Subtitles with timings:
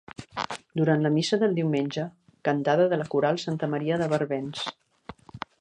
[0.79, 2.07] Durant la missa del diumenge,
[2.49, 4.69] cantada de la Coral Santa Maria de Barbens.